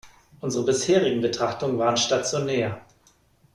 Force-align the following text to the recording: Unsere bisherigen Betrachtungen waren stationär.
Unsere 0.39 0.65
bisherigen 0.65 1.21
Betrachtungen 1.21 1.77
waren 1.77 1.95
stationär. 1.95 2.81